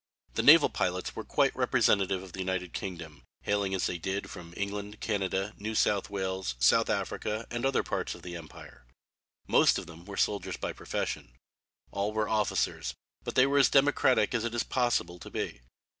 [0.33, 4.51] The naval pilots were quite representative of the United Kingdom hailing as they did from
[4.57, 8.83] England, Canada, New South Wales, South Africa, and other parts of the Empire.
[9.47, 11.35] Most of them were soldiers by profession.
[11.91, 15.61] All were officers, but they were as democratic as it is possible to be.